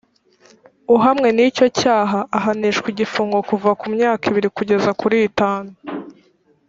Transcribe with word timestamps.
uhamwe 0.95 1.27
n’icyocyaha 1.35 2.19
ahanishwa 2.37 2.87
igifungo 2.93 3.37
kuva 3.49 3.69
ku 3.79 3.85
myaka 3.95 4.23
ibiri 4.31 4.49
kugeza 4.57 4.89
kuri 5.01 5.17
itanu 5.29 5.71